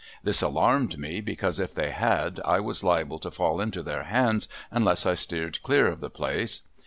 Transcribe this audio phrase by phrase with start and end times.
[0.23, 4.47] This alarmed me, because if they had, I was liable to fall into their hands
[4.71, 6.61] unless I steered clear of the place.